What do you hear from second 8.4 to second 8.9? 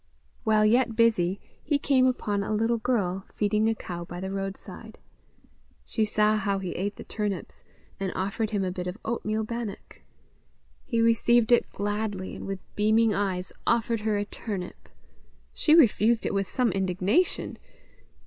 him a bit